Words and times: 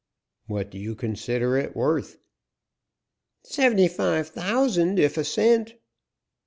"What 0.47 0.71
do 0.71 0.79
you 0.79 0.95
consider 0.95 1.55
it 1.59 1.75
worth?" 1.75 2.17
"Seventy 3.43 3.87
five 3.87 4.29
thousand, 4.29 4.97
if 4.97 5.15
a 5.15 5.23
cent." 5.23 5.75